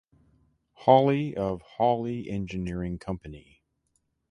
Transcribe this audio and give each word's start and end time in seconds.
Hawley 0.73 1.37
of 1.37 1.61
Hawley 1.61 2.27
Engineering 2.27 2.97
Company. 2.97 3.61